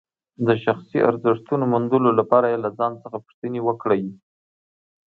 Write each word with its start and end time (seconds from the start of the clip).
د 0.47 0.49
شخصي 0.63 0.99
ارزښتونو 1.09 1.63
موندلو 1.73 2.09
لپاره 2.19 2.61
له 2.63 2.69
ځان 2.77 2.91
څخه 3.03 3.17
پوښتنې 3.25 3.59
وکړئ. 3.63 4.03